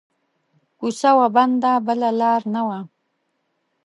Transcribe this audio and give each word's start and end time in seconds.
کو 0.79 0.87
څه 0.99 1.09
وه 1.17 1.27
بنده 1.35 1.71
بله 1.87 2.09
لار 2.19 2.41
نه 2.53 2.61
وه 2.67 2.79